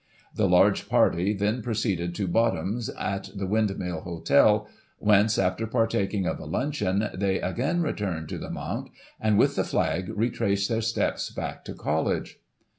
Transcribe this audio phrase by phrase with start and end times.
[0.33, 6.25] The large party then pro ceeded to Botham's, at the Windmill Hotel, whence, after partciking
[6.25, 10.81] of a luncheon, they again returned to the Mount, and, with the flag, retraced their
[10.81, 12.39] steps back to College.